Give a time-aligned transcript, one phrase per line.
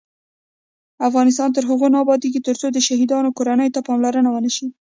[1.07, 4.67] افغانستان تر هغو نه ابادیږي، ترڅو د شهیدانو کورنیو ته پاملرنه ونشي.